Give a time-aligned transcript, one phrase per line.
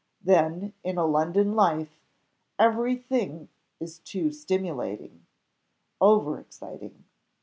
[0.23, 2.01] Then in a London life
[2.57, 5.27] every thing is too stimulating
[6.01, 7.03] over exciting.